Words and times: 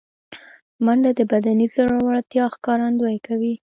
منډه 0.85 1.11
د 1.19 1.21
بدني 1.31 1.65
زړورتیا 1.73 2.45
ښکارندویي 2.55 3.19
کوي 3.27 3.53